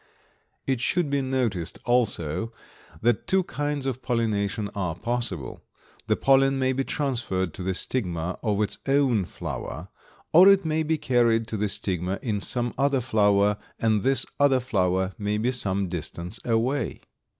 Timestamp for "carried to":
10.97-11.57